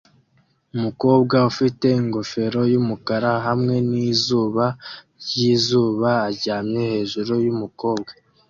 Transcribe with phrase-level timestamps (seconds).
[0.75, 4.65] Umukobwa ufite ingofero yumukara hamwe nizuba
[5.23, 8.11] ryizuba aryamye hejuru yumukobwa